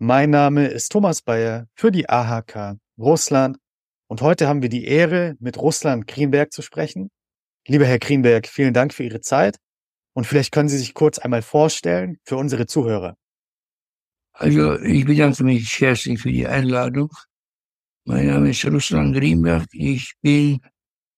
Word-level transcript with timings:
mein 0.00 0.30
Name 0.30 0.68
ist 0.68 0.92
Thomas 0.92 1.22
Bayer 1.22 1.66
für 1.74 1.90
die 1.90 2.08
AHK 2.08 2.76
Russland 2.98 3.58
und 4.06 4.22
heute 4.22 4.46
haben 4.46 4.62
wir 4.62 4.68
die 4.68 4.84
Ehre, 4.84 5.34
mit 5.40 5.58
Russland 5.58 6.06
Krienberg 6.06 6.52
zu 6.52 6.62
sprechen. 6.62 7.10
Lieber 7.66 7.84
Herr 7.84 7.98
Krienberg, 7.98 8.46
vielen 8.46 8.72
Dank 8.72 8.94
für 8.94 9.02
Ihre 9.02 9.20
Zeit 9.20 9.56
und 10.14 10.24
vielleicht 10.24 10.52
können 10.52 10.68
Sie 10.68 10.78
sich 10.78 10.94
kurz 10.94 11.18
einmal 11.18 11.42
vorstellen 11.42 12.18
für 12.22 12.36
unsere 12.36 12.66
Zuhörer. 12.66 13.16
Also 14.34 14.78
ich 14.78 15.04
bedanke 15.04 15.42
mich 15.42 15.80
herzlich 15.80 16.20
für 16.20 16.30
die 16.30 16.46
Einladung. 16.46 17.10
Mein 18.04 18.28
Name 18.28 18.50
ist 18.50 18.64
Russland 18.66 19.16
Greenberg. 19.16 19.66
Ich 19.72 20.12
bin 20.22 20.60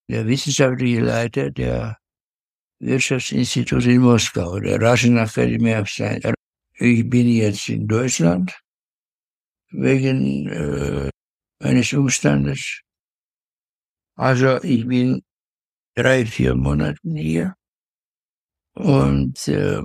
der 0.09 0.27
wissenschaftliche 0.27 1.01
Leiter 1.01 1.51
der 1.51 1.99
Wirtschaftsinstitute 2.79 3.93
in 3.93 4.01
Moskau, 4.01 4.59
der 4.59 4.81
Russian 4.81 5.19
Academy 5.19 5.75
of 5.75 5.87
Science. 5.87 6.33
Ich 6.79 7.11
bin 7.11 7.29
jetzt 7.29 7.69
in 7.69 7.87
Deutschland 7.87 8.59
wegen 9.71 10.49
äh, 10.49 11.11
eines 11.63 11.93
Umstandes. 11.93 12.81
Also 14.17 14.63
ich 14.63 14.87
bin 14.87 15.23
drei, 15.95 16.27
vier 16.27 16.55
Monate 16.55 16.99
hier 17.05 17.55
und 18.75 19.49
äh, 19.49 19.83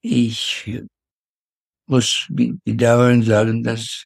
ich 0.00 0.70
muss 1.86 2.26
bedauern 2.30 3.22
sagen, 3.22 3.62
dass 3.62 4.04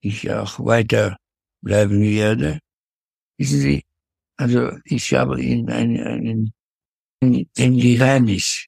ich 0.00 0.30
auch 0.30 0.58
weiter 0.64 1.16
bleiben 1.62 2.00
werde. 2.02 2.58
Wissen 3.38 3.60
Sie, 3.60 3.82
also 4.36 4.76
ich 4.84 5.12
habe 5.14 5.40
Ihnen 5.40 5.68
ein, 5.70 6.00
ein, 6.00 6.52
ein, 7.22 7.46
ein 7.58 7.78
Geheimnis 7.78 8.66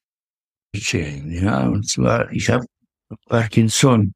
erzählen, 0.73 1.31
ja, 1.31 1.67
und 1.67 1.87
zwar, 1.87 2.31
ich 2.31 2.49
habe 2.49 2.65
Parkinson 3.27 4.13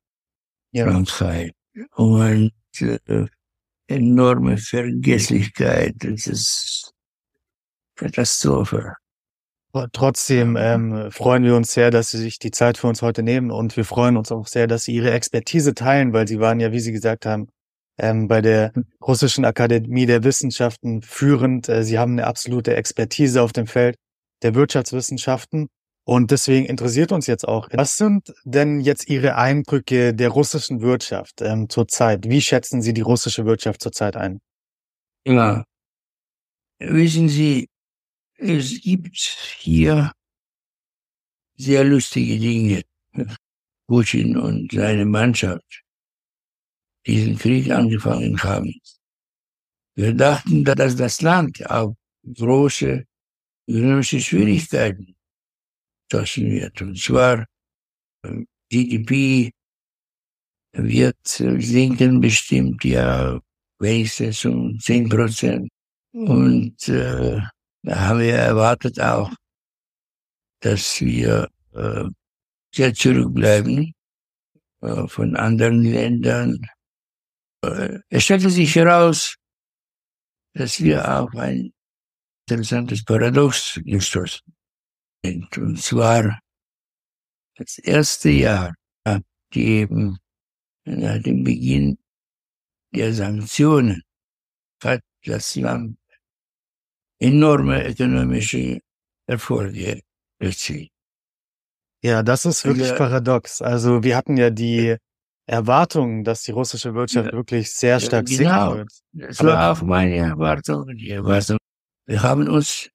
Krankheit 0.74 1.54
und 1.96 2.52
äh, 2.80 3.26
enorme 3.88 4.58
Vergesslichkeit, 4.58 5.96
das 6.00 6.28
ist 6.28 6.94
Katastrophe. 7.96 8.96
Trotzdem 9.94 10.58
ähm, 10.60 11.12
freuen 11.12 11.46
wir 11.46 11.56
uns 11.56 11.74
sehr, 11.74 11.92
dass 11.92 12.12
Sie 12.12 12.18
sich 12.18 12.40
die 12.40 12.52
Zeit 12.52 12.78
für 12.78 12.88
uns 12.88 13.02
heute 13.02 13.24
nehmen 13.24 13.52
und 13.52 13.78
wir 13.78 13.86
freuen 13.86 14.18
uns 14.18 14.32
auch 14.32 14.48
sehr, 14.48 14.68
dass 14.68 14.84
Sie 14.84 14.94
Ihre 14.94 15.12
Expertise 15.12 15.74
teilen, 15.74 16.12
weil 16.12 16.28
Sie 16.28 16.42
waren 16.42 16.60
ja, 16.60 16.74
wie 16.74 16.82
Sie 16.82 16.92
gesagt 16.92 17.26
haben, 17.26 17.48
ähm, 17.98 18.28
bei 18.28 18.42
der 18.42 18.74
Russischen 19.02 19.46
Akademie 19.46 20.06
der 20.06 20.26
Wissenschaften 20.26 21.02
führend. 21.02 21.70
Äh, 21.70 21.84
Sie 21.84 21.98
haben 21.98 22.14
eine 22.14 22.28
absolute 22.28 22.76
Expertise 22.76 23.42
auf 23.42 23.54
dem 23.54 23.68
Feld 23.68 23.96
der 24.42 24.56
Wirtschaftswissenschaften. 24.56 25.70
Und 26.04 26.32
deswegen 26.32 26.66
interessiert 26.66 27.12
uns 27.12 27.28
jetzt 27.28 27.48
auch, 27.48 27.70
was 27.74 27.96
sind 27.96 28.34
denn 28.44 28.80
jetzt 28.80 29.08
Ihre 29.08 29.36
Eindrücke 29.36 30.14
der 30.14 30.30
russischen 30.30 30.82
Wirtschaft 30.82 31.42
ähm, 31.42 31.70
zurzeit? 31.70 32.28
Wie 32.28 32.42
schätzen 32.42 32.82
Sie 32.82 32.94
die 32.94 33.02
russische 33.02 33.46
Wirtschaft 33.46 33.82
zurzeit 33.82 34.16
ein? 34.16 34.40
Ja, 35.26 35.64
wissen 36.80 37.30
Sie, 37.30 37.70
es 38.38 38.82
gibt 38.82 39.16
hier 39.60 40.12
sehr 41.56 41.84
lustige 41.84 42.40
Dinge. 42.40 42.82
Putin 43.92 44.38
und 44.38 44.72
seine 44.72 45.06
Mannschaft 45.06 45.84
diesen 47.06 47.38
Krieg 47.38 47.70
angefangen 47.72 48.42
haben. 48.42 48.74
Wir 49.96 50.14
dachten, 50.14 50.64
dass 50.64 50.96
das 50.96 51.22
Land 51.22 51.70
auf 51.70 51.96
große 52.24 53.04
ökonomische 53.68 54.22
Schwierigkeiten 54.22 55.16
stoßen 56.12 56.52
wird. 56.52 56.82
Und 56.82 56.98
zwar 56.98 57.46
GDP 58.70 59.52
wird 60.74 61.18
sinken 61.26 62.22
bestimmt 62.22 62.84
ja 62.84 63.40
wenigstens 63.80 64.46
um 64.46 64.78
10 64.80 65.10
Prozent. 65.10 65.70
Und 66.14 66.88
äh, 66.90 67.40
da 67.84 68.00
haben 68.00 68.20
wir 68.20 68.36
erwartet 68.36 69.00
auch, 69.00 69.32
dass 70.62 71.00
wir 71.02 71.50
äh, 71.74 72.06
sehr 72.76 72.94
zurückbleiben 72.94 73.94
äh, 74.82 75.08
von 75.08 75.36
anderen 75.36 75.84
Ländern. 75.84 76.60
Äh, 77.64 78.00
es 78.10 78.26
stellte 78.26 78.50
sich 78.50 78.76
heraus, 78.76 79.36
dass 80.54 80.82
wir 80.82 81.00
auf 81.10 81.34
ein 81.36 81.72
interessantes 82.48 83.04
Paradox 83.04 83.80
gestoßen 83.86 84.42
sind. 85.24 85.58
Und 85.58 85.82
zwar 85.82 86.40
das 87.58 87.78
erste 87.78 88.30
Jahr 88.30 88.74
eben 89.54 90.18
nach 90.86 91.22
dem 91.22 91.44
Beginn 91.44 91.98
der 92.94 93.14
Sanktionen 93.14 94.02
hat 94.84 95.02
das 95.26 95.56
Land 95.56 95.98
enorme 97.20 97.88
ökonomische 97.88 98.80
Erfolge 99.28 100.02
erzielt. 100.40 100.90
Ja, 102.04 102.24
das 102.24 102.46
ist 102.46 102.66
wirklich 102.66 102.88
Ja. 102.88 102.96
paradox. 102.96 103.62
Also 103.62 104.04
wir 104.04 104.18
hatten 104.18 104.38
ja 104.38 104.50
die 104.50 104.96
Erwartung, 105.46 106.24
dass 106.24 106.44
die 106.44 106.52
russische 106.52 106.96
Wirtschaft 106.96 107.28
Ja. 107.28 107.34
wirklich 107.34 107.72
sehr 107.72 108.00
stark 108.00 108.26
genau. 108.26 108.76
sinken 108.76 108.78
wird. 108.78 108.92
Das 109.30 109.44
war 109.44 109.72
auch 109.72 109.82
meine 109.84 110.16
Erwartung. 110.16 110.88
Die 110.96 111.12
Erwartung. 111.12 111.58
Wir 112.08 112.24
haben 112.24 112.48
uns 112.48 112.90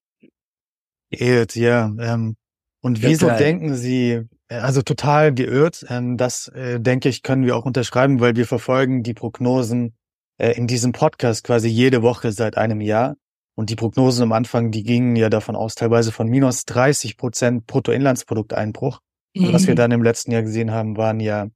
Geirrt, 1.11 1.55
ja. 1.55 1.91
Ähm, 1.99 2.35
und 2.81 3.01
wieso 3.01 3.27
Total. 3.27 3.37
denken 3.37 3.75
Sie, 3.75 4.21
äh, 4.49 4.55
also 4.55 4.81
total 4.81 5.33
geirrt, 5.33 5.85
ähm, 5.89 6.17
das 6.17 6.47
äh, 6.49 6.79
denke 6.79 7.09
ich, 7.09 7.23
können 7.23 7.45
wir 7.45 7.55
auch 7.55 7.65
unterschreiben, 7.65 8.19
weil 8.19 8.35
wir 8.35 8.45
verfolgen 8.45 9.03
die 9.03 9.13
Prognosen 9.13 9.95
äh, 10.37 10.51
in 10.51 10.67
diesem 10.67 10.91
Podcast 10.91 11.43
quasi 11.43 11.67
jede 11.67 12.01
Woche 12.01 12.31
seit 12.31 12.57
einem 12.57 12.81
Jahr. 12.81 13.15
Und 13.55 13.71
die 13.71 13.75
Prognosen 13.75 14.23
am 14.23 14.33
Anfang, 14.33 14.69
die 14.69 14.83
gingen 14.83 15.15
ja 15.15 15.29
davon 15.29 15.55
aus, 15.55 15.73
teilweise 15.73 16.11
von 16.11 16.27
minus 16.27 16.65
30 16.65 17.17
Prozent 17.17 17.65
Bruttoinlandsprodukteinbruch. 17.65 18.99
Und 19.35 19.53
was 19.53 19.67
wir 19.67 19.75
dann 19.75 19.91
im 19.91 20.03
letzten 20.03 20.31
Jahr 20.31 20.43
gesehen 20.43 20.71
haben, 20.71 20.97
waren 20.97 21.19
ja 21.19 21.47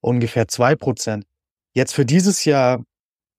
ungefähr 0.00 0.48
zwei 0.48 0.76
Prozent. 0.76 1.24
Jetzt 1.74 1.94
für 1.94 2.04
dieses 2.04 2.44
Jahr 2.44 2.84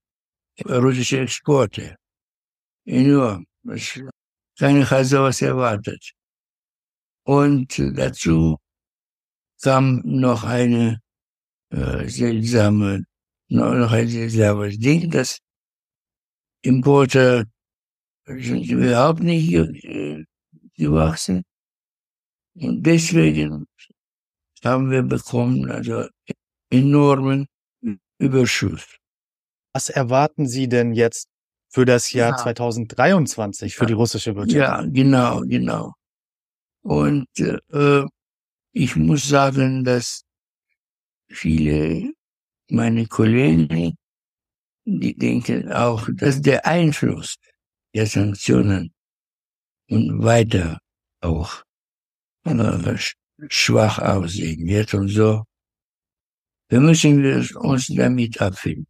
russische 0.65 1.19
Exporte. 1.19 1.95
Enorm. 2.85 3.45
Das- 3.63 3.99
Keiner 4.57 4.89
hat 4.89 5.05
sowas 5.05 5.41
erwartet. 5.41 6.11
Und 7.25 7.77
dazu 7.97 8.57
kam 9.61 10.01
noch 10.03 10.43
eine 10.43 10.99
äh, 11.71 12.07
seltsame, 12.09 13.03
noch 13.49 13.91
ein 13.91 14.07
seltsames 14.07 14.77
Ding, 14.79 15.09
dass 15.11 15.39
Importe 16.63 17.45
sind 18.27 18.65
überhaupt 18.69 19.21
nicht 19.21 19.53
äh, 19.53 20.23
gewachsen. 20.75 21.43
Und 22.55 22.83
deswegen 22.83 23.65
haben 24.63 24.91
wir 24.91 25.03
bekommen 25.03 25.69
also 25.71 26.07
enormen 26.71 27.47
Überschuss. 28.19 28.97
Was 29.73 29.89
erwarten 29.89 30.47
Sie 30.47 30.67
denn 30.67 30.93
jetzt 30.93 31.27
für 31.71 31.85
das 31.85 32.11
Jahr 32.11 32.31
Ja. 32.31 32.37
2023 32.37 33.75
für 33.75 33.83
Ja. 33.83 33.87
die 33.87 33.93
russische 33.93 34.35
Wirtschaft? 34.35 34.55
Ja, 34.55 34.81
genau, 34.85 35.41
genau. 35.41 35.93
Und 36.83 37.27
äh, 37.39 38.03
ich 38.73 38.95
muss 38.95 39.27
sagen, 39.27 39.83
dass 39.83 40.23
viele 41.29 42.11
meine 42.69 43.07
Kollegen, 43.07 43.95
die 44.85 45.15
denken 45.15 45.71
auch, 45.71 46.07
dass 46.13 46.41
der 46.41 46.65
Einfluss 46.65 47.35
der 47.93 48.07
Sanktionen 48.07 48.93
und 49.89 50.23
weiter 50.23 50.79
auch 51.21 51.63
äh, 52.45 52.49
sch- 52.51 53.15
schwach 53.49 53.99
aussehen 53.99 54.65
wird 54.67 54.93
und 54.93 55.09
so. 55.09 55.43
Wir 56.69 56.79
müssen 56.79 57.23
uns 57.57 57.87
damit 57.87 58.41
abfinden. 58.41 58.87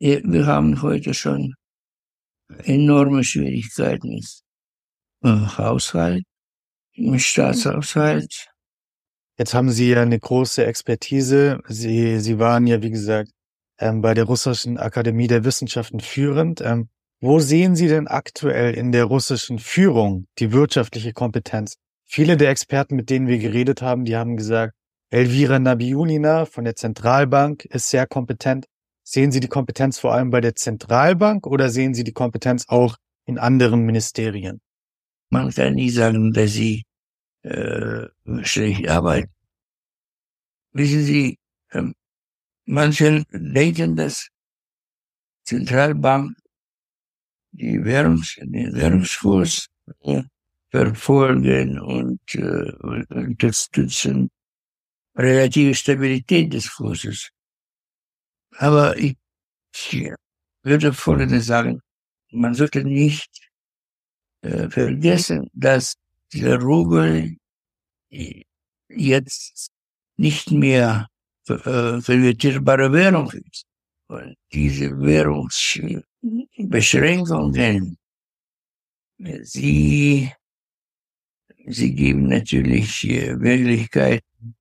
Wir 0.00 0.46
haben 0.46 0.80
heute 0.82 1.12
schon 1.14 1.54
enorme 2.64 3.24
Schwierigkeiten 3.24 4.20
im 5.22 5.58
Haushalt, 5.58 6.24
Staatshaushalt. 7.16 8.48
Jetzt 9.38 9.54
haben 9.54 9.70
Sie 9.70 9.90
ja 9.90 10.02
eine 10.02 10.18
große 10.18 10.64
Expertise. 10.64 11.60
Sie, 11.66 12.20
Sie 12.20 12.38
waren 12.38 12.66
ja, 12.66 12.82
wie 12.82 12.90
gesagt, 12.90 13.30
ähm, 13.78 14.02
bei 14.02 14.14
der 14.14 14.24
Russischen 14.24 14.78
Akademie 14.78 15.26
der 15.26 15.44
Wissenschaften 15.44 16.00
führend. 16.00 16.60
Ähm, 16.60 16.88
wo 17.20 17.38
sehen 17.38 17.76
Sie 17.76 17.88
denn 17.88 18.08
aktuell 18.08 18.74
in 18.74 18.92
der 18.92 19.04
russischen 19.04 19.58
Führung 19.58 20.26
die 20.38 20.52
wirtschaftliche 20.52 21.12
Kompetenz? 21.12 21.76
Viele 22.04 22.36
der 22.36 22.50
Experten, 22.50 22.96
mit 22.96 23.10
denen 23.10 23.26
wir 23.26 23.38
geredet 23.38 23.80
haben, 23.80 24.04
die 24.04 24.16
haben 24.16 24.36
gesagt, 24.36 24.74
Elvira 25.10 25.58
Nabiulina 25.58 26.46
von 26.46 26.64
der 26.64 26.74
Zentralbank 26.74 27.64
ist 27.66 27.90
sehr 27.90 28.06
kompetent. 28.06 28.66
Sehen 29.04 29.32
Sie 29.32 29.40
die 29.40 29.48
Kompetenz 29.48 29.98
vor 29.98 30.14
allem 30.14 30.30
bei 30.30 30.40
der 30.40 30.54
Zentralbank 30.54 31.46
oder 31.46 31.70
sehen 31.70 31.94
Sie 31.94 32.04
die 32.04 32.12
Kompetenz 32.12 32.66
auch 32.68 32.96
in 33.24 33.38
anderen 33.38 33.84
Ministerien? 33.84 34.60
Man 35.30 35.50
kann 35.50 35.74
nicht 35.74 35.94
sagen, 35.94 36.32
dass 36.32 36.52
sie 36.52 36.84
äh, 37.42 38.06
schlecht 38.42 38.88
arbeiten. 38.88 39.32
Wissen 40.72 41.02
Sie, 41.04 41.38
ähm, 41.72 41.94
manche 42.66 43.24
denken, 43.32 43.96
dass 43.96 44.28
Zentralbank 45.44 46.36
die 47.52 47.84
Währungs, 47.84 48.36
den 48.40 48.74
Währungskurs 48.74 49.68
äh, 50.02 50.22
verfolgen 50.70 51.78
und 51.80 52.20
äh, 52.34 52.72
unterstützen 53.10 54.30
relative 55.14 55.74
Stabilität 55.74 56.52
des 56.52 56.74
Kurses. 56.74 57.30
Aber 58.58 58.96
ich, 58.96 59.16
ich 59.74 60.12
würde 60.62 60.92
Folgendes 60.92 61.46
sagen, 61.46 61.80
man 62.30 62.54
sollte 62.54 62.84
nicht 62.84 63.30
äh, 64.42 64.68
vergessen, 64.68 65.50
dass 65.52 65.94
der 66.32 66.60
Rubel 66.60 67.36
äh, 68.10 68.42
jetzt 68.88 69.70
nicht 70.16 70.50
mehr 70.50 71.08
äh, 71.48 71.56
konvertierbare 71.56 72.92
Währung 72.92 73.30
ist. 73.30 73.64
Und 74.08 74.36
diese 74.52 75.00
Währungsbeschränkungen, 75.00 77.96
äh, 79.18 79.44
sie, 79.44 80.32
sie 81.66 81.94
geben 81.94 82.28
natürlich 82.28 83.08
äh, 83.08 83.34
Möglichkeiten, 83.34 84.54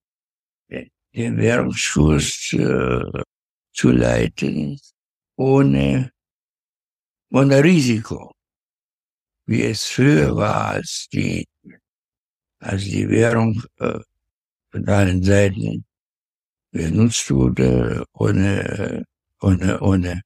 den 0.69 1.37
Währungskurs 1.37 2.53
äh, 2.53 3.23
zu 3.73 3.91
leiten, 3.91 4.79
ohne, 5.37 6.11
ohne 7.31 7.63
Risiko 7.63 8.31
wie 9.51 9.63
es 9.63 9.85
früher 9.85 10.35
war, 10.35 10.67
als 10.71 11.07
die, 11.11 11.45
als 12.59 12.83
die 12.83 13.09
Währung 13.09 13.61
äh, 13.79 13.99
von 14.71 14.87
allen 14.87 15.21
Seiten 15.23 15.83
benutzt 16.71 17.29
wurde, 17.31 18.05
ohne, 18.13 19.05
ohne, 19.41 19.79
ohne, 19.81 20.21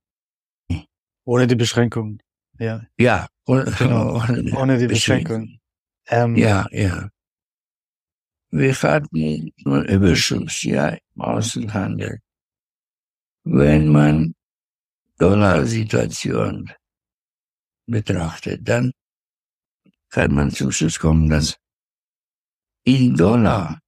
Ohne 1.26 1.48
die 1.48 1.56
Beschränkungen. 1.56 2.22
Ja, 2.60 2.86
ja, 2.98 3.28
ohne, 3.48 3.66
Genau, 3.80 4.18
ohne, 4.18 4.56
ohne 4.56 4.78
die 4.78 4.88
Beschränkung. 4.88 5.58
Beschränkungen. 5.58 5.60
Ähm, 6.08 6.36
Ja, 6.36 6.68
ja. 6.72 7.10
Wir 8.52 8.74
hatten 8.74 9.52
nur 9.66 9.82
Überschuss, 9.82 10.62
ja, 10.64 10.90
im 10.90 11.22
Außenhandel. 11.22 12.20
Wenn 13.46 13.90
man 13.90 14.34
Dollarsituation 15.20 16.72
betrachtet, 17.86 18.68
dann 18.68 18.92
kann 20.10 20.34
man 20.34 20.50
zum 20.50 20.72
Schluss 20.72 21.00
kommen, 21.00 21.30
dass 21.30 21.56
in 22.84 23.16
Dollar 23.16 23.80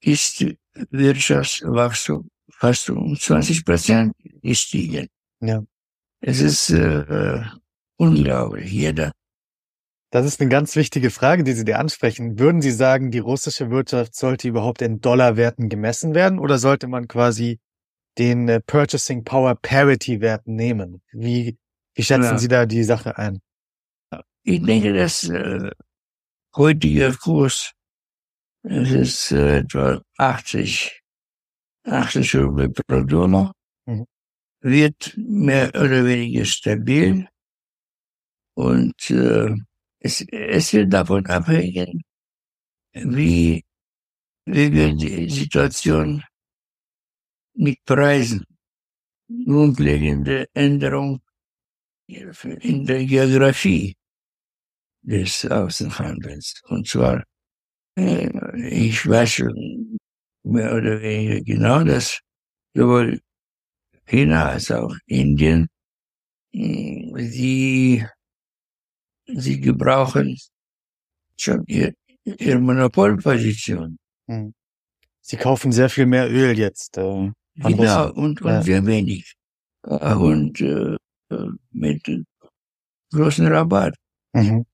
ist 0.00 0.44
Wirtschaftswachstum 0.90 2.28
fast 2.50 2.90
um 2.90 3.16
20 3.16 3.64
Prozent 3.64 4.12
gestiegen. 4.42 5.08
Ja. 5.40 5.62
Es 6.20 6.40
ist 6.40 6.70
äh, 6.70 7.42
unglaublich. 7.96 8.70
Jeder 8.70 9.12
Das 10.10 10.26
ist 10.26 10.40
eine 10.40 10.50
ganz 10.50 10.76
wichtige 10.76 11.10
Frage, 11.10 11.42
die 11.42 11.52
Sie 11.52 11.64
dir 11.64 11.78
ansprechen. 11.78 12.38
Würden 12.38 12.60
Sie 12.60 12.70
sagen, 12.70 13.10
die 13.10 13.18
russische 13.18 13.70
Wirtschaft 13.70 14.14
sollte 14.14 14.48
überhaupt 14.48 14.82
in 14.82 15.00
Dollarwerten 15.00 15.68
gemessen 15.68 16.14
werden 16.14 16.38
oder 16.38 16.58
sollte 16.58 16.86
man 16.86 17.08
quasi 17.08 17.58
den 18.18 18.48
äh, 18.48 18.60
Purchasing 18.60 19.24
Power 19.24 19.54
Parity 19.54 20.20
Wert 20.20 20.46
nehmen? 20.46 21.02
Wie, 21.12 21.56
wie 21.94 22.02
schätzen 22.02 22.22
Ja. 22.32 22.38
Sie 22.38 22.48
da 22.48 22.66
die 22.66 22.84
Sache 22.84 23.16
ein? 23.18 23.40
Ich 24.42 24.62
denke, 24.62 24.92
dass 24.92 25.24
äh, 25.24 25.70
heutiger 26.56 27.12
Kurs, 27.14 27.72
es 28.62 28.90
ist 28.92 29.32
äh, 29.32 29.58
etwa 29.58 30.00
80, 30.18 31.02
80 31.84 32.36
Rubel 32.36 32.70
pro 32.70 33.02
Dollar, 33.02 33.52
Mhm. 33.86 34.06
wird 34.60 35.14
mehr 35.16 35.68
oder 35.70 36.04
weniger 36.04 36.44
stabil 36.44 37.28
und 38.54 39.10
äh, 39.10 39.54
es, 40.00 40.20
es 40.30 40.72
wird 40.72 40.92
davon 40.92 41.24
abhängen, 41.26 42.02
wie, 42.92 43.62
wie 44.46 44.72
wird 44.72 45.00
die 45.02 45.28
Situation 45.30 46.22
mit 47.56 47.84
Preisen, 47.84 48.44
grundlegende 49.28 50.46
Änderung 50.54 51.20
in 52.06 52.86
der 52.86 53.04
Geografie 53.04 53.96
des 55.02 55.46
Außenhandels. 55.46 56.62
Und 56.68 56.86
zwar, 56.86 57.24
äh, 57.98 58.28
ich 58.68 59.08
weiß 59.08 59.32
schon 59.32 59.98
mehr 60.44 60.74
oder 60.74 61.00
weniger 61.00 61.40
genau, 61.42 61.82
dass 61.84 62.20
sowohl 62.74 63.20
China 64.06 64.50
als 64.50 64.70
auch 64.70 64.94
Indien, 65.06 65.68
mh, 66.52 67.18
sie, 67.22 68.06
sie 69.26 69.60
gebrauchen 69.60 70.36
schon 71.38 71.64
ihr, 71.66 71.94
ihre 72.24 72.58
Monopolposition. 72.58 73.98
Hm. 74.28 74.54
Sie 75.20 75.36
kaufen 75.36 75.72
sehr 75.72 75.90
viel 75.90 76.06
mehr 76.06 76.30
Öl 76.30 76.56
jetzt. 76.56 76.96
Äh, 76.98 77.32
Genau, 77.56 77.68
Russland. 77.76 78.16
und, 78.16 78.42
und 78.42 78.50
Ja. 78.50 78.62
sehr 78.62 78.86
wenig. 78.86 79.34
Äh, 79.86 80.14
Und 80.14 80.60
äh, 80.60 80.96
äh, 81.30 81.48
mit 81.72 82.06
großen 83.12 83.46
Rabatt. 83.46 83.94
Mhm. 84.34 84.64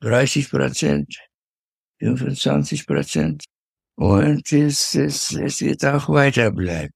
30 0.00 0.50
Prozent, 0.50 1.16
25 2.00 2.86
Prozent. 2.86 3.44
Und 3.96 4.52
es, 4.52 4.94
es, 4.94 5.32
es 5.32 5.60
wird 5.60 5.84
auch 5.84 6.08
weiter 6.08 6.50
bleiben. 6.50 6.92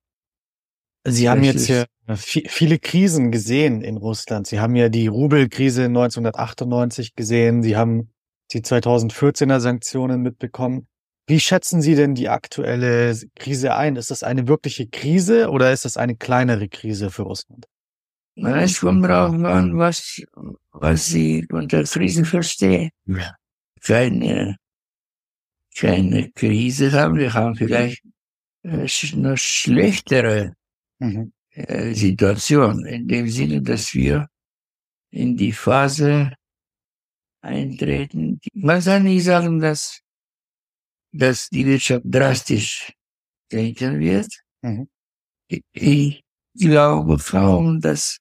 Sie 1.06 1.28
haben 1.28 1.42
Das 1.42 1.54
jetzt 1.54 1.66
hier 1.66 1.86
vi- 2.08 2.48
viele 2.48 2.78
Krisen 2.78 3.30
gesehen 3.30 3.80
in 3.82 3.96
Russland. 3.96 4.46
Sie 4.46 4.60
haben 4.60 4.74
ja 4.76 4.88
die 4.88 5.06
Rubelkrise 5.06 5.84
1998 5.84 7.14
gesehen. 7.14 7.62
Sie 7.62 7.76
haben 7.76 8.10
die 8.52 8.60
2014er 8.62 9.60
Sanktionen 9.60 10.22
mitbekommen. 10.22 10.88
Wie 11.28 11.40
schätzen 11.40 11.82
Sie 11.82 11.94
denn 11.94 12.14
die 12.14 12.28
aktuelle 12.30 13.14
Krise 13.36 13.74
ein? 13.76 13.96
Ist 13.96 14.10
das 14.10 14.22
eine 14.22 14.48
wirkliche 14.48 14.86
Krise 14.88 15.50
oder 15.50 15.72
ist 15.72 15.84
das 15.84 15.96
eine 15.98 16.16
kleinere 16.16 16.68
Krise 16.68 17.10
für 17.10 17.22
Russland? 17.22 17.66
Es 18.36 18.80
kommt 18.80 19.04
darauf 19.04 19.34
an, 19.34 19.76
was, 19.78 20.22
was 20.72 21.06
Sie 21.06 21.46
unter 21.52 21.82
Krise 21.84 22.24
verstehen. 22.24 22.90
Keine, 23.82 24.56
keine 25.76 26.30
Krise 26.32 26.92
haben. 26.92 27.16
Wir 27.16 27.34
haben 27.34 27.54
vielleicht 27.56 28.02
äh, 28.64 28.86
noch 29.16 29.36
schlechtere 29.36 30.54
Mhm. 31.00 31.32
äh, 31.50 31.94
Situation, 31.94 32.84
in 32.84 33.06
dem 33.06 33.28
Sinne, 33.28 33.62
dass 33.62 33.94
wir 33.94 34.26
in 35.10 35.36
die 35.36 35.52
Phase 35.52 36.32
eintreten. 37.40 38.40
Man 38.54 38.82
kann 38.82 39.04
nicht 39.04 39.24
sagen, 39.24 39.60
dass, 39.60 40.00
dass 41.12 41.48
die 41.48 41.66
Wirtschaft 41.66 42.02
drastisch 42.04 42.92
sinken 43.50 43.98
wird. 44.00 44.28
Mhm. 44.62 44.88
Ich 45.72 46.22
glaube 46.54 47.16
kaum, 47.18 47.80
dass 47.80 48.18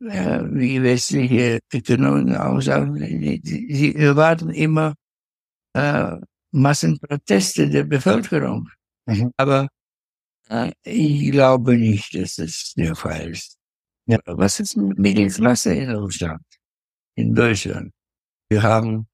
äh, 0.00 0.40
wie 0.50 0.82
westliche 0.82 1.60
Ökonomen 1.72 2.36
auch 2.36 2.60
sagen, 2.60 2.96
sie 3.44 3.94
erwarten 3.94 4.50
immer 4.50 4.94
äh, 5.74 6.16
Massenproteste 6.52 7.68
der 7.68 7.84
Bevölkerung. 7.84 8.68
Mhm. 9.06 9.32
Aber 9.36 9.68
äh, 10.48 10.72
ich 10.82 11.30
glaube 11.32 11.76
nicht, 11.76 12.14
dass 12.14 12.36
das 12.36 12.74
der 12.76 12.94
Fall 12.94 13.30
ist. 13.30 13.56
Ja. 14.06 14.18
Was 14.26 14.60
ist 14.60 14.76
mit 14.76 14.98
Mittelklasse 14.98 15.74
in 15.74 15.90
Russland, 15.90 16.42
in 17.14 17.34
Deutschland? 17.34 17.92
Wir 18.50 18.62
haben 18.62 19.06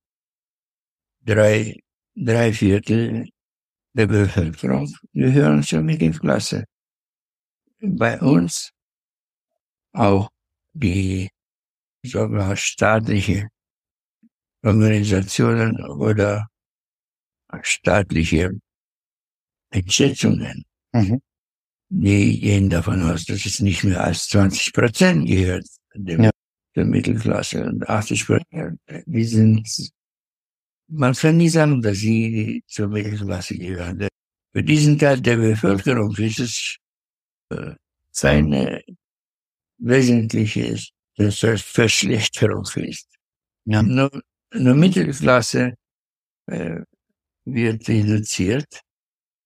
drei, 1.24 1.78
drei 2.24 2.52
Viertel 2.52 3.28
der 3.94 4.06
Bevölkerung 4.06 4.92
gehören 5.12 5.62
zur 5.62 5.82
Mittelklasse. 5.82 6.64
Bei 7.80 8.20
uns 8.20 8.70
auch 9.92 10.28
die 10.72 11.28
sogar 12.04 12.56
staatliche 12.56 13.48
Organisationen 14.64 15.80
oder 15.84 16.48
staatliche 17.62 18.50
Entschätzungen, 19.70 20.64
Mhm. 20.92 21.20
die 21.90 22.40
gehen 22.40 22.70
davon 22.70 23.02
aus, 23.02 23.24
dass 23.24 23.44
es 23.46 23.60
nicht 23.60 23.84
mehr 23.84 24.02
als 24.02 24.28
20 24.28 24.72
Prozent 24.72 25.26
gehört 25.28 25.66
dem, 25.94 26.24
Ja. 26.24 26.30
der 26.74 26.84
Mittelklasse 26.84 27.64
und 27.64 27.88
80 27.88 28.26
Prozent, 28.26 28.80
die 29.06 29.24
sind, 29.24 29.68
man 30.88 31.14
kann 31.14 31.36
nie 31.36 31.48
sagen, 31.48 31.82
dass 31.82 31.98
sie 31.98 32.62
zur 32.66 32.88
Mittelklasse 32.88 33.56
gehören. 33.56 34.08
Für 34.52 34.62
diesen 34.62 34.98
Teil 34.98 35.20
der 35.20 35.36
Bevölkerung 35.36 36.14
ist 36.16 36.40
es 36.40 36.76
äh, 37.50 37.74
keine 38.18 38.82
wesentliche 39.78 40.78
Verschlechterung 41.16 42.66
ist. 42.76 43.08
Ja. 43.64 43.82
Nur, 43.82 44.10
nur 44.54 44.74
Mittelklasse 44.74 45.74
äh, 46.46 46.80
wird 47.44 47.88
reduziert. 47.88 48.80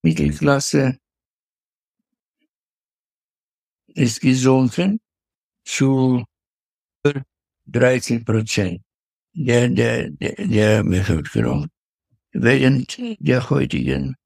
Mittelklasse 0.03 0.99
ist 3.89 4.21
gesunken 4.21 5.01
zu 5.65 6.25
13 7.67 8.25
Prozent 8.25 8.83
der, 9.33 9.69
der, 9.69 10.11
der, 10.11 10.35
der 10.35 10.85
Bevölkerung. 10.85 11.69
Während 12.33 12.99
der 13.19 13.51
heutigen 13.51 14.17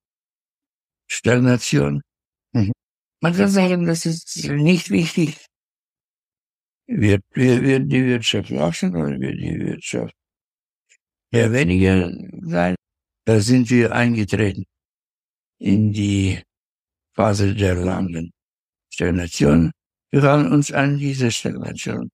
Stagnation. 1.09 2.03
Mhm. 2.53 2.73
Man 3.21 3.35
kann 3.35 3.49
sagen, 3.49 3.87
das 3.87 4.07
ist 4.07 4.49
nicht 4.49 4.91
wichtig. 4.91 5.37
Wird, 6.87 7.23
wird, 7.35 7.91
die 7.91 8.05
Wirtschaft 8.05 8.53
wachsen 8.53 8.95
oder 8.95 9.19
wird 9.19 9.41
die 9.41 9.59
Wirtschaft 9.59 10.15
eher 11.33 11.53
weniger 11.53 12.13
sein? 12.43 12.77
Da 13.25 13.41
sind 13.41 13.69
wir 13.71 13.93
eingetreten 13.93 14.65
in 15.59 15.93
die 15.93 16.41
Phase 17.15 17.55
der 17.55 17.75
langen 17.75 18.31
Stagnation. 18.93 19.73
Wir 20.13 20.23
haben 20.23 20.53
uns 20.53 20.71
an 20.71 20.99
diese 20.99 21.33
Stagnation, 21.33 22.09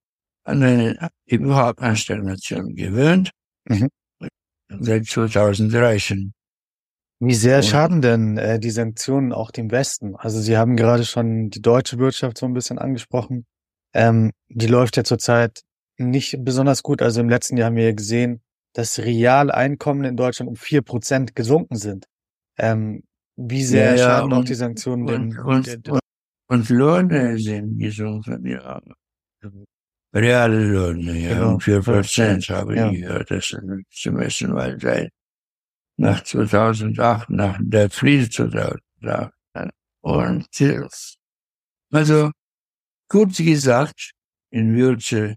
an 0.45 0.63
eine, 0.63 1.11
überhaupt 1.27 1.81
an 1.81 1.97
Stagnation 1.97 2.75
gewöhnt. 2.75 3.31
Mhm. 3.69 3.89
Seit 4.81 5.07
2013. 5.07 6.33
Wie 7.21 7.35
sehr 7.35 7.63
schaden 7.63 8.03
denn 8.03 8.37
äh, 8.39 8.59
die 8.59 8.71
Sanktionen 8.71 9.33
auch 9.33 9.51
dem 9.53 9.71
Westen? 9.71 10.17
Also 10.17 10.41
Sie 10.41 10.57
haben 10.57 10.77
gerade 10.77 11.05
schon 11.05 11.51
die 11.51 11.63
deutsche 11.63 11.99
Wirtschaft 11.99 12.39
so 12.39 12.47
ein 12.47 12.55
bisschen 12.55 12.79
angesprochen. 12.79 13.47
Ähm, 13.95 14.33
die 14.49 14.67
läuft 14.67 14.97
ja 14.97 15.05
zurzeit 15.05 15.61
nicht 15.99 16.37
besonders 16.45 16.83
gut. 16.83 17.01
Also 17.03 17.21
im 17.21 17.29
letzten 17.29 17.57
Jahr 17.57 17.67
haben 17.67 17.77
wir 17.77 17.85
ja 17.85 17.93
gesehen, 17.93 18.41
dass 18.75 18.99
Realeinkommen 18.99 20.05
in 20.05 20.17
Deutschland 20.17 20.49
um 20.49 20.57
vier 20.57 20.83
Prozent 20.83 21.37
gesunken 21.37 21.77
sind. 21.77 22.07
Ähm, 22.59 23.05
wie 23.37 23.63
sehr 23.63 23.91
Ja, 23.91 23.95
ja, 23.95 24.05
schaden 24.05 24.33
auch 24.33 24.39
und- 24.39 24.49
die 24.49 24.55
Sanktionen 24.55 25.03
Und, 25.09 25.35
dem, 25.37 25.47
und, 25.47 25.89
und, 25.89 26.01
und 26.49 26.69
Löhne 26.71 27.39
sind 27.39 27.79
gesunken, 27.79 28.45
ja. 28.47 28.81
Reale 30.15 30.59
Löhne, 30.65 31.19
ja, 31.19 31.35
Genau. 31.35 31.55
um 31.55 31.61
4 31.61 31.81
Prozent 31.81 32.49
habe 32.51 32.75
ich 32.75 33.01
gehört, 33.01 33.31
das 33.31 33.57
zum 33.91 34.19
ersten 34.19 34.53
Mal 34.53 34.79
seit 34.79 35.11
nach 35.97 36.23
2008, 36.23 37.31
nach 37.31 37.59
der 37.63 37.89
Krise 37.89 38.29
2008. 38.29 39.33
Und, 40.03 40.61
äh, 40.61 40.81
also, 41.93 42.31
kurz 43.09 43.39
gesagt, 43.39 44.13
in 44.51 44.75
Würze, 44.77 45.37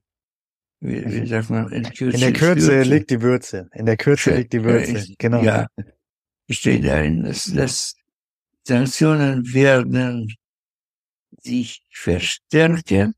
wie, 0.81 1.05
wie 1.05 1.27
sagt 1.27 1.49
man, 1.51 1.71
in 1.71 1.83
Kürze. 1.83 2.15
in 2.15 2.19
der 2.21 2.33
Kürze 2.33 2.67
Würze. 2.67 2.89
liegt 2.89 3.09
die 3.11 3.21
Würze. 3.21 3.69
In 3.73 3.85
der 3.85 3.97
Kürze 3.97 4.35
liegt 4.35 4.53
die 4.53 4.63
Würze. 4.63 4.91
Ist- 4.91 5.19
Genau. 5.19 5.41
Ja, 5.41 5.67
steht 6.49 6.83
darin, 6.83 7.23
dass, 7.23 7.45
dass 7.45 7.95
Sanktionen 8.67 9.53
werden 9.53 10.33
sich 11.39 11.85
verstärken, 11.91 12.81
Mhm. 13.07 13.13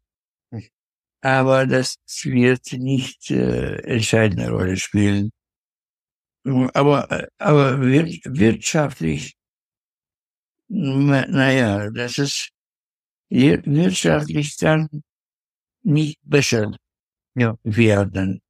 Aber 1.21 1.65
das 1.67 1.97
wird 2.23 2.71
nicht 2.73 3.31
äh, 3.31 3.75
entscheidende 3.83 4.49
Rolle 4.49 4.77
spielen. 4.77 5.31
Aber, 6.73 7.27
aber 7.39 7.81
wir, 7.81 8.05
wirtschaftlich, 8.25 9.35
naja, 10.69 11.89
das 11.91 12.17
ist 12.17 12.49
wir- 13.29 13.63
wirtschaftlich 13.65 14.57
kann 14.57 14.87
nicht 15.83 16.17
besser 16.23 16.71
Ja. 17.35 17.57
werden. 17.63 18.41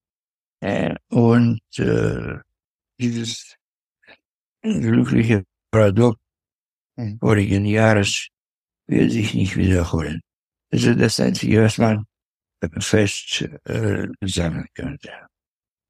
Äh, 0.61 0.95
und 1.09 1.61
äh, 1.79 2.39
dieses 2.99 3.55
glückliche 4.61 5.43
Produkt 5.71 6.19
Mhm. 6.97 7.19
vorigen 7.19 7.65
Jahres 7.65 8.29
wird 8.87 9.11
sich 9.11 9.35
nicht 9.35 9.55
wiederholen. 9.57 10.21
Das 10.71 10.83
ist 10.83 10.99
das 10.99 11.19
Einzige, 11.19 11.63
was 11.63 11.77
man 11.77 12.06
fest 12.79 13.47
äh, 13.65 14.07
sagen 14.21 14.67
könnte. 14.75 15.11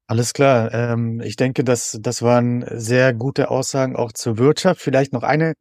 Alles 0.06 0.32
klar. 0.32 0.72
Ähm, 0.72 1.20
ich 1.20 1.36
denke, 1.36 1.64
das, 1.64 1.98
das 2.00 2.22
waren 2.22 2.64
sehr 2.70 3.12
gute 3.12 3.50
Aussagen 3.50 3.94
auch 3.94 4.12
zur 4.12 4.38
Wirtschaft. 4.38 4.80
Vielleicht 4.80 5.12
noch 5.12 5.22
eine 5.22 5.54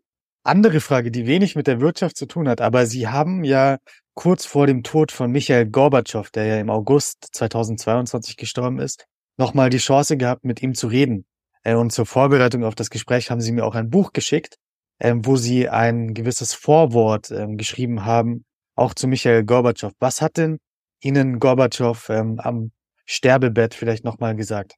andere 0.44 0.80
Frage, 0.80 1.12
die 1.12 1.28
wenig 1.28 1.56
mit 1.56 1.68
der 1.68 1.82
Wirtschaft 1.82 2.16
zu 2.16 2.26
tun 2.26 2.48
hat. 2.48 2.62
Aber 2.62 2.86
Sie 2.86 3.08
haben 3.08 3.44
ja 3.44 3.78
kurz 4.14 4.46
vor 4.46 4.66
dem 4.66 4.84
Tod 4.84 5.12
von 5.12 5.32
Michael 5.32 5.68
Gorbatschow, 5.70 6.30
der 6.32 6.46
ja 6.46 6.60
im 6.60 6.70
August 6.70 7.28
2022 7.34 8.38
gestorben 8.38 8.80
ist, 8.80 9.06
nochmal 9.38 9.70
die 9.70 9.78
Chance 9.78 10.18
gehabt, 10.18 10.46
mit 10.46 10.62
ihm 10.64 10.74
zu 10.74 10.88
reden. 10.88 11.26
Äh, 11.64 11.76
und 11.76 11.92
zur 11.92 12.06
Vorbereitung 12.06 12.64
auf 12.64 12.76
das 12.76 12.90
Gespräch 12.90 13.30
haben 13.30 13.42
Sie 13.42 13.52
mir 13.52 13.66
auch 13.66 13.76
ein 13.76 13.90
Buch 13.90 14.14
geschickt, 14.14 14.56
ähm, 15.02 15.26
wo 15.26 15.36
Sie 15.36 15.68
ein 15.68 16.14
gewisses 16.14 16.54
Vorwort 16.54 17.32
ähm, 17.32 17.58
geschrieben 17.58 18.06
haben, 18.06 18.46
auch 18.76 18.94
zu 18.94 19.08
Michael 19.08 19.44
Gorbatschow. 19.44 19.92
Was 20.00 20.22
hat 20.22 20.38
denn 20.38 20.58
Ihnen 21.02 21.40
Gorbatschow 21.40 22.10
ähm, 22.10 22.40
am 22.40 22.72
Sterbebett 23.06 23.74
vielleicht 23.74 24.04
nochmal 24.04 24.36
gesagt? 24.36 24.76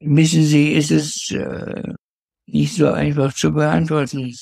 Wissen 0.00 0.44
Sie, 0.44 0.72
ist 0.72 0.90
es 0.90 1.30
äh, 1.30 1.94
nicht 2.46 2.74
so 2.74 2.90
einfach 2.90 3.34
zu 3.34 3.52
beantworten. 3.52 4.34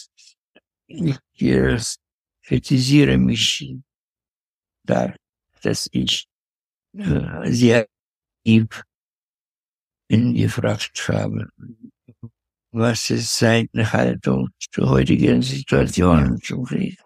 Ich 0.86 1.18
äh, 1.40 1.78
kritisiere 2.42 3.18
mich 3.18 3.74
da, 4.84 5.14
dass 5.62 5.88
ich 5.92 6.28
äh, 6.96 7.50
sehr 7.50 7.86
tief 8.44 8.82
gefragt 10.08 11.08
habe, 11.08 11.48
was 12.70 13.10
ist 13.10 13.38
seine 13.38 13.92
Haltung 13.92 14.50
zur 14.70 14.90
heutigen 14.90 15.42
Situation 15.42 16.40
zum 16.42 16.64
Krieg. 16.64 16.98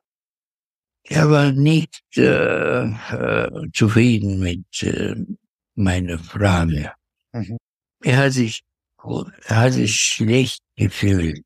Er 1.13 1.29
war 1.29 1.51
nicht 1.51 2.03
äh, 2.17 2.85
äh, 2.85 3.51
zufrieden 3.73 4.39
mit 4.39 4.65
äh, 4.85 5.17
meiner 5.75 6.19
Frage. 6.21 6.93
Mhm. 7.33 7.57
Er 8.05 8.17
hat 8.17 8.33
sich, 8.33 8.63
er 9.49 9.57
hat 9.57 9.73
sich 9.73 9.93
schlecht 9.97 10.61
gefühlt. 10.77 11.45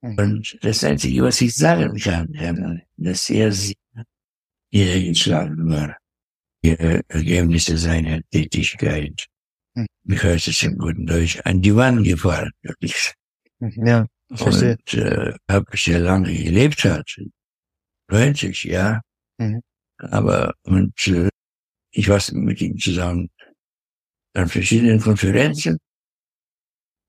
Mhm. 0.00 0.18
Und 0.18 0.58
das 0.62 0.82
Einzige, 0.82 1.24
was 1.24 1.42
ich 1.42 1.54
sagen 1.54 1.94
kann, 1.98 2.32
Herr, 2.32 2.80
dass 2.96 3.28
er 3.28 3.52
sehr 3.52 3.74
niedergeschlagen 4.72 5.68
war. 5.68 5.96
Die 6.64 6.70
Ergebnisse 7.08 7.76
seiner 7.76 8.22
Tätigkeit, 8.30 9.26
Mhm. 9.74 9.86
wie 10.04 10.18
heißt 10.18 10.48
es 10.48 10.62
im 10.62 10.78
guten 10.78 11.06
Deutsch, 11.06 11.38
an 11.44 11.60
die 11.60 11.74
Wand 11.76 12.04
gefahren. 12.04 12.50
Mhm, 13.58 13.86
Ja, 13.86 14.06
ich 14.30 14.38
verstehe. 14.38 14.76
Und 14.78 14.94
äh, 14.94 15.34
habe 15.50 15.76
sehr 15.76 15.98
lange 15.98 16.32
gelebt 16.32 16.82
hat. 16.84 17.14
90, 18.12 18.64
ja. 18.64 19.00
Mhm. 19.38 19.62
Aber 19.98 20.54
und 20.64 21.06
äh, 21.06 21.28
ich 21.90 22.08
war 22.08 22.20
mit 22.32 22.60
ihm 22.60 22.78
zusammen 22.78 23.30
an 24.34 24.48
verschiedenen 24.48 25.00
Konferenzen, 25.00 25.78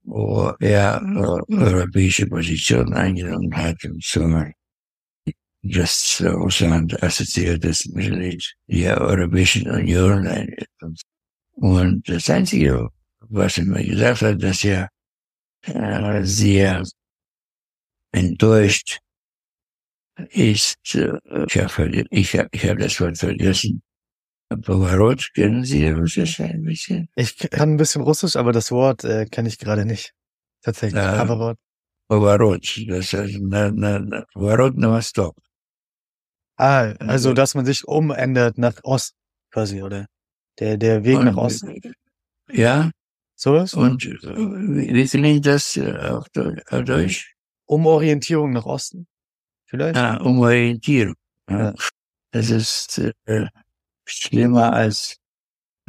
wo 0.04 0.54
er 0.60 1.02
äh, 1.02 1.54
europäische 1.54 2.28
Positionen 2.28 2.94
eingenommen 2.94 3.56
hat 3.56 3.84
und 3.86 4.04
so 4.04 4.28
das 5.64 6.22
Russland 6.22 7.02
assoziiert 7.02 7.64
das 7.64 7.86
mit 7.86 8.54
der 8.68 9.00
Europäischen 9.00 9.70
Union. 9.70 10.28
Und 11.54 12.10
das 12.10 12.30
Einzige, 12.30 12.90
was 13.22 13.58
er 13.58 13.66
mir 13.66 13.86
gesagt 13.86 14.22
hat, 14.24 14.44
dass 14.44 14.64
er 14.66 14.90
äh, 15.62 16.24
sehr 16.24 16.84
enttäuscht 18.12 19.00
ist, 20.31 20.95
äh, 20.95 21.19
ich 21.47 21.57
habe 21.59 22.07
ich 22.11 22.37
hab, 22.37 22.49
ich 22.55 22.65
hab 22.69 22.79
das 22.79 23.01
Wort 23.01 23.19
vergessen, 23.19 23.83
Pоворot, 24.63 25.31
kennen 25.35 25.65
Sie 25.65 25.89
Russisch 25.91 26.41
ein 26.41 26.63
bisschen? 26.63 27.09
Ich 27.17 27.37
kann 27.37 27.73
ein 27.75 27.77
bisschen 27.77 28.03
Russisch, 28.03 28.35
aber 28.37 28.53
das 28.53 28.71
Wort 28.71 29.05
äh, 29.05 29.27
kenne 29.27 29.49
ich 29.49 29.59
gerade 29.59 29.85
nicht. 29.85 30.13
Tatsächlich. 30.63 31.03
Ja. 31.03 31.23
Pоворot. 31.25 31.59
Pоворot, 32.09 32.85
das 32.89 33.13
heißt, 33.13 33.39
na, 33.43 33.71
na, 33.71 33.99
na, 33.99 34.25
Pоворot 34.33 34.77
на 34.79 34.89
восток. 34.91 35.37
Ah, 36.57 36.93
also 36.99 37.05
Also- 37.13 37.33
dass 37.35 37.55
man 37.55 37.67
sich 37.67 37.87
umändert 37.87 38.59
nach 38.59 38.81
Osten 38.83 39.17
quasi, 39.53 39.83
oder? 39.83 40.07
Der, 40.59 40.77
der 40.79 41.05
Weg 41.05 41.21
nach 41.21 41.37
Osten. 41.37 41.81
Ja, 42.51 42.91
Sowas? 43.37 43.75
und 43.75 44.05
äh, 44.05 44.17
wie, 44.23 44.93
wie 44.95 45.07
klingt 45.07 45.47
das 45.47 45.77
äh, 45.77 45.95
auf, 45.99 46.27
Deu- 46.35 46.61
auf 46.71 46.85
Deutsch? 46.85 47.35
Umorientierung 47.67 48.53
nach 48.53 48.65
Osten? 48.67 49.07
Vielleicht? 49.74 49.98
Ah, 49.98 50.18
Umorientierung. 50.18 51.16
Ja. 51.50 51.60
Ja. 51.60 51.74
Das 52.32 52.52
ist 52.52 53.00
äh, 53.26 53.48
schlimmer 54.06 54.72
als 54.72 55.18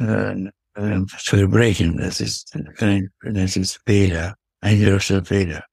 äh, 0.01 0.49
äh, 0.73 1.01
Verbrechen. 1.07 1.97
Das 1.97 2.19
ist, 2.19 2.55
ein, 2.79 3.11
das 3.21 3.55
ist 3.55 3.79
Fehler, 3.85 4.33
ein 4.61 4.83
großer 4.83 5.23
Fehler. 5.23 5.63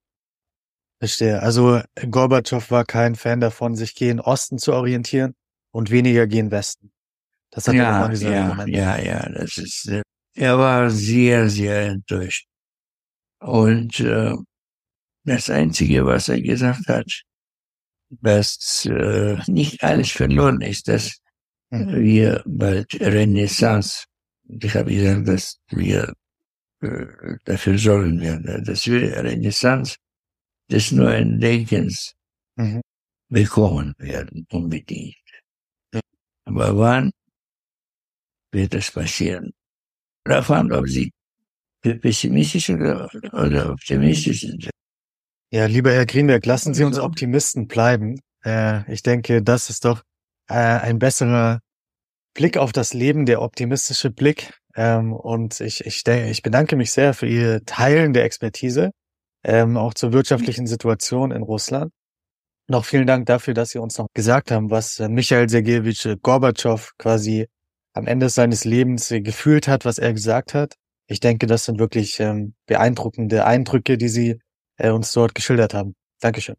Verstehe. 1.00 1.40
Also 1.42 1.80
Gorbatschow 2.10 2.70
war 2.70 2.84
kein 2.84 3.14
Fan 3.14 3.40
davon, 3.40 3.76
sich 3.76 3.94
gegen 3.94 4.20
Osten 4.20 4.58
zu 4.58 4.74
orientieren 4.74 5.34
und 5.72 5.90
weniger 5.90 6.26
gegen 6.26 6.50
Westen. 6.50 6.92
Das 7.50 7.66
hat 7.66 7.74
er 7.74 7.88
auch 7.88 7.92
Ja, 7.92 7.98
mal 8.00 8.08
gesagt. 8.10 8.34
ja, 8.34 8.44
Moment. 8.48 8.68
ja, 8.68 8.98
ja, 8.98 9.28
das 9.30 9.56
ist, 9.56 9.88
äh, 9.88 10.02
er 10.34 10.58
war 10.58 10.90
sehr, 10.90 11.48
sehr 11.48 11.86
enttäuscht. 11.88 12.46
Und 13.40 14.00
äh, 14.00 14.34
das 15.24 15.48
Einzige, 15.48 16.04
was 16.04 16.28
er 16.28 16.42
gesagt 16.42 16.86
hat, 16.88 17.22
dass 18.20 18.86
äh, 18.86 19.38
nicht 19.46 19.82
alles 19.82 20.10
verloren 20.10 20.60
ist, 20.60 20.88
dass 20.88 21.18
Mhm. 21.70 22.02
wir 22.02 22.42
bald 22.44 22.92
Renaissance, 23.00 24.04
ich 24.46 24.74
habe 24.74 24.94
gesagt, 24.94 25.26
dass 25.26 25.58
wir 25.70 26.12
äh, 26.82 27.06
dafür 27.46 27.78
sorgen 27.78 28.20
werden, 28.20 28.62
dass 28.64 28.86
wir 28.86 29.16
Renaissance 29.24 29.96
des 30.70 30.92
neuen 30.92 31.40
Denkens 31.40 32.12
Mhm. 32.56 32.82
bekommen 33.30 33.94
werden, 33.96 34.46
unbedingt. 34.52 35.16
Aber 36.44 36.76
wann 36.76 37.10
wird 38.52 38.74
das 38.74 38.90
passieren? 38.90 39.52
Davon, 40.24 40.70
ob 40.72 40.86
sie 40.88 41.10
pessimistisch 41.82 42.68
oder, 42.70 43.08
oder 43.32 43.70
optimistisch 43.70 44.42
sind. 44.42 44.68
Ja, 45.54 45.66
lieber 45.66 45.92
Herr 45.92 46.06
Greenberg, 46.06 46.46
lassen 46.46 46.72
Sie 46.72 46.82
uns 46.82 46.98
Optimisten 46.98 47.66
bleiben. 47.66 48.22
Äh, 48.42 48.90
ich 48.90 49.02
denke, 49.02 49.42
das 49.42 49.68
ist 49.68 49.84
doch 49.84 50.00
äh, 50.48 50.54
ein 50.54 50.98
besserer 50.98 51.60
Blick 52.32 52.56
auf 52.56 52.72
das 52.72 52.94
Leben, 52.94 53.26
der 53.26 53.42
optimistische 53.42 54.10
Blick. 54.10 54.54
Ähm, 54.74 55.12
und 55.12 55.60
ich, 55.60 55.84
ich, 55.84 56.04
denke, 56.04 56.30
ich 56.30 56.40
bedanke 56.40 56.74
mich 56.76 56.90
sehr 56.90 57.12
für 57.12 57.26
Ihr 57.26 57.62
Teilen 57.66 58.14
der 58.14 58.24
Expertise, 58.24 58.92
ähm, 59.44 59.76
auch 59.76 59.92
zur 59.92 60.14
wirtschaftlichen 60.14 60.66
Situation 60.66 61.32
in 61.32 61.42
Russland. 61.42 61.92
Auch 62.70 62.86
vielen 62.86 63.06
Dank 63.06 63.26
dafür, 63.26 63.52
dass 63.52 63.68
Sie 63.72 63.78
uns 63.78 63.98
noch 63.98 64.06
gesagt 64.14 64.50
haben, 64.50 64.70
was 64.70 65.00
äh, 65.00 65.10
Michael 65.10 65.50
Sergejewitsch 65.50 66.16
Gorbatschow 66.22 66.92
quasi 66.96 67.46
am 67.92 68.06
Ende 68.06 68.30
seines 68.30 68.64
Lebens 68.64 69.10
äh, 69.10 69.20
gefühlt 69.20 69.68
hat, 69.68 69.84
was 69.84 69.98
er 69.98 70.14
gesagt 70.14 70.54
hat. 70.54 70.76
Ich 71.08 71.20
denke, 71.20 71.46
das 71.46 71.66
sind 71.66 71.78
wirklich 71.78 72.20
ähm, 72.20 72.54
beeindruckende 72.64 73.44
Eindrücke, 73.44 73.98
die 73.98 74.08
Sie 74.08 74.40
äh, 74.76 74.90
uns 74.90 75.12
dort 75.12 75.34
geschildert 75.34 75.74
haben. 75.74 75.94
Dankeschön. 76.20 76.56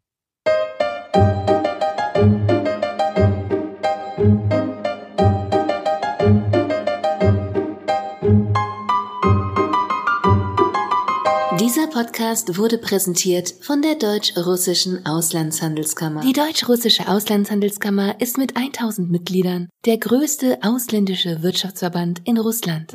Dieser 11.60 11.86
Podcast 11.86 12.58
wurde 12.58 12.78
präsentiert 12.78 13.54
von 13.60 13.80
der 13.80 13.94
Deutsch-Russischen 13.94 15.06
Auslandshandelskammer. 15.06 16.20
Die 16.20 16.32
Deutsch-Russische 16.32 17.08
Auslandshandelskammer 17.08 18.20
ist 18.20 18.38
mit 18.38 18.56
1000 18.56 19.10
Mitgliedern 19.10 19.68
der 19.84 19.98
größte 19.98 20.58
ausländische 20.62 21.42
Wirtschaftsverband 21.42 22.20
in 22.24 22.38
Russland. 22.38 22.92